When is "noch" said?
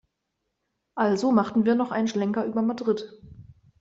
1.75-1.91